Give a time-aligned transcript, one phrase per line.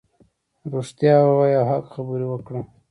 [0.73, 2.61] رښتیا ووایه او حق خبرې وکړه.